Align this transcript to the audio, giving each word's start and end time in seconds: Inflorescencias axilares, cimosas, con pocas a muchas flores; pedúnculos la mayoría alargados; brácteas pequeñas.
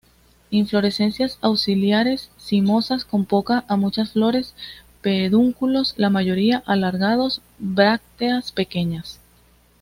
Inflorescencias 0.49 1.37
axilares, 1.43 2.31
cimosas, 2.35 3.05
con 3.05 3.23
pocas 3.27 3.65
a 3.67 3.75
muchas 3.75 4.13
flores; 4.13 4.55
pedúnculos 5.03 5.93
la 5.95 6.09
mayoría 6.09 6.63
alargados; 6.65 7.43
brácteas 7.59 8.51
pequeñas. 8.51 9.19